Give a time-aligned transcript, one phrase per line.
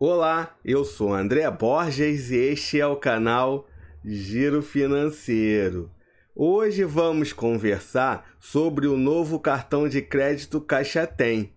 [0.00, 3.66] Olá, eu sou André Borges e este é o canal
[4.04, 5.90] Giro Financeiro.
[6.36, 11.52] Hoje vamos conversar sobre o novo cartão de crédito Caixa Tem.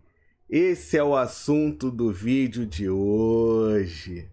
[0.49, 4.27] Esse é o assunto do vídeo de hoje.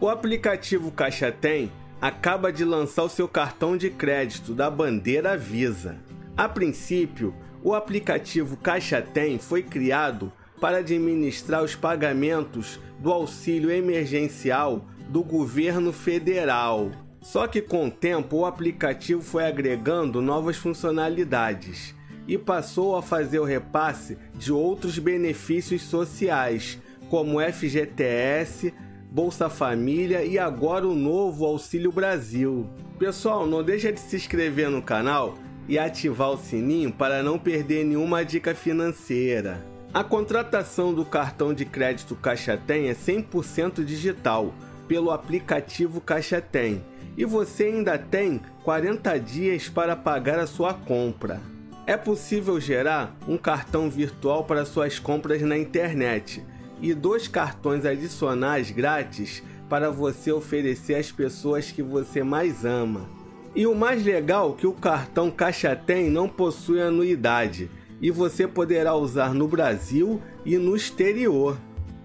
[0.00, 1.70] O aplicativo Caixa Tem
[2.00, 5.96] acaba de lançar o seu cartão de crédito da bandeira Visa.
[6.36, 7.32] A princípio,
[7.62, 15.92] o aplicativo Caixa Tem foi criado para administrar os pagamentos do auxílio emergencial do governo
[15.92, 16.90] federal.
[17.20, 21.94] Só que com o tempo o aplicativo foi agregando novas funcionalidades
[22.26, 28.72] e passou a fazer o repasse de outros benefícios sociais, como FGTS,
[29.10, 32.68] Bolsa Família e agora o novo Auxílio Brasil.
[32.98, 35.34] Pessoal, não deixa de se inscrever no canal
[35.68, 39.62] e ativar o sininho para não perder nenhuma dica financeira.
[39.92, 44.54] A contratação do cartão de crédito Caixa Tem é 100% digital
[44.86, 46.82] pelo aplicativo Caixa Tem
[47.16, 51.40] e você ainda tem 40 dias para pagar a sua compra.
[51.86, 56.44] É possível gerar um cartão virtual para suas compras na internet
[56.80, 63.17] e dois cartões adicionais grátis para você oferecer às pessoas que você mais ama.
[63.54, 68.94] E o mais legal que o cartão Caixa Tem não possui anuidade e você poderá
[68.94, 71.56] usar no Brasil e no exterior.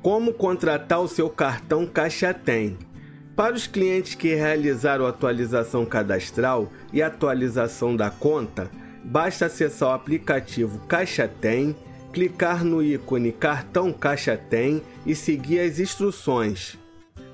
[0.02, 2.77] Como contratar o seu cartão Caixa Tem?
[3.35, 8.69] Para os clientes que realizaram atualização cadastral e atualização da conta,
[9.03, 11.75] basta acessar o aplicativo Caixa Tem,
[12.11, 16.78] clicar no ícone Cartão Caixa Tem e seguir as instruções.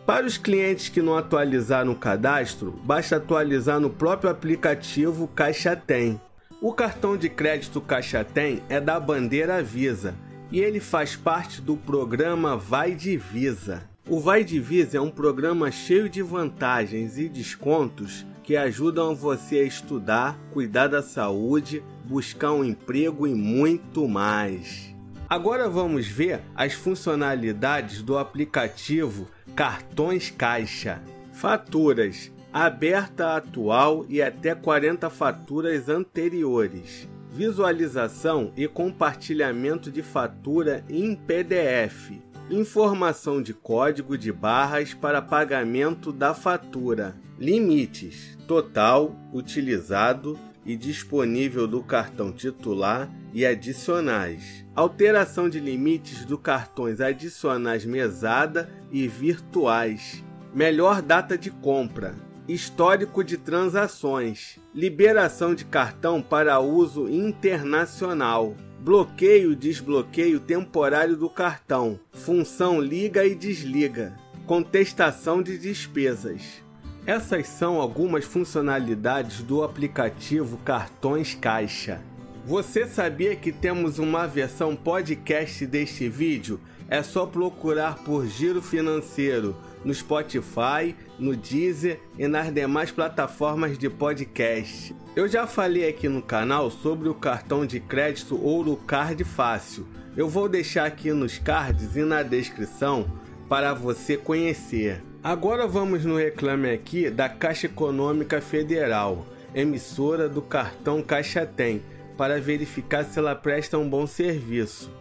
[0.09, 6.19] Para os clientes que não atualizaram o cadastro, basta atualizar no próprio aplicativo Caixa Tem.
[6.59, 10.15] O cartão de crédito Caixa Tem é da bandeira Visa
[10.51, 13.83] e ele faz parte do programa Vai de Visa.
[14.07, 19.59] O Vai de Visa é um programa cheio de vantagens e descontos que ajudam você
[19.59, 24.89] a estudar, cuidar da saúde, buscar um emprego e muito mais.
[25.29, 29.27] Agora vamos ver as funcionalidades do aplicativo
[29.59, 31.01] Cartões Caixa.
[31.33, 37.09] Faturas aberta atual e até 40 faturas anteriores.
[37.29, 42.11] Visualização e compartilhamento de fatura em PDF.
[42.49, 47.13] Informação de código de barras para pagamento da fatura.
[47.37, 54.63] Limites: total, utilizado, e disponível do cartão titular e adicionais.
[54.75, 60.23] Alteração de limites do cartões adicionais mesada e virtuais.
[60.53, 62.15] Melhor data de compra.
[62.47, 64.59] Histórico de transações.
[64.73, 68.55] Liberação de cartão para uso internacional.
[68.79, 71.99] Bloqueio e desbloqueio temporário do cartão.
[72.11, 74.15] Função liga e desliga.
[74.45, 76.63] Contestação de despesas.
[77.05, 82.01] Essas são algumas funcionalidades do aplicativo Cartões Caixa.
[82.49, 86.59] Você sabia que temos uma versão podcast deste vídeo?
[86.89, 89.55] É só procurar por Giro Financeiro
[89.85, 94.95] no Spotify, no Deezer e nas demais plataformas de podcast.
[95.15, 99.85] Eu já falei aqui no canal sobre o cartão de crédito Ouro Card Fácil.
[100.17, 103.05] Eu vou deixar aqui nos cards e na descrição
[103.47, 105.03] para você conhecer.
[105.23, 109.23] Agora vamos no reclame aqui da Caixa Econômica Federal,
[109.53, 111.83] emissora do cartão Caixa Tem,
[112.19, 114.91] para verificar se ela presta um bom serviço.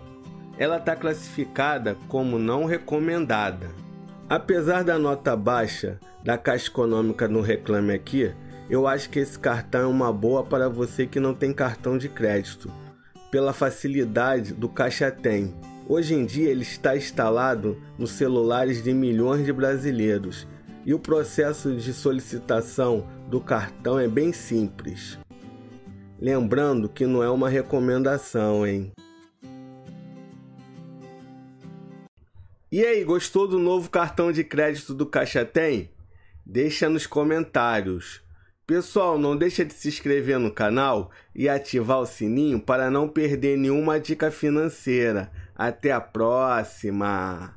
[0.57, 3.71] Ela está classificada como não recomendada.
[4.31, 8.33] Apesar da nota baixa da Caixa Econômica no reclame aqui,
[8.71, 12.09] eu acho que esse cartão é uma boa para você que não tem cartão de
[12.09, 12.71] crédito,
[13.33, 15.53] pela facilidade do Caixa Tem
[15.89, 20.47] Hoje em dia ele está instalado nos celulares de milhões de brasileiros
[20.87, 25.19] e o processo de solicitação do cartão é bem simples.
[26.21, 28.93] Lembrando que não é uma recomendação, hein?
[32.71, 35.91] E aí, gostou do novo cartão de crédito do Caixa Tem?
[36.45, 38.21] Deixa nos comentários.
[38.67, 43.57] Pessoal, não deixa de se inscrever no canal e ativar o sininho para não perder
[43.57, 45.31] nenhuma dica financeira.
[45.55, 47.57] Até a próxima!